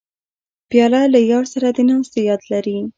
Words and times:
پیاله 0.69 1.01
له 1.13 1.19
یار 1.31 1.45
سره 1.53 1.67
د 1.77 1.79
ناستې 1.89 2.19
یاد 2.29 2.41
لري. 2.51 2.77